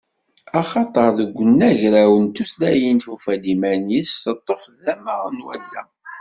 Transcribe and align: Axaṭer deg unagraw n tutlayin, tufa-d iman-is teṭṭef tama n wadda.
Axaṭer 0.59 1.09
deg 1.17 1.35
unagraw 1.43 2.13
n 2.25 2.27
tutlayin, 2.35 2.97
tufa-d 3.05 3.43
iman-is 3.53 4.11
teṭṭef 4.23 4.63
tama 4.83 5.15
n 5.35 5.37
wadda. 5.45 5.81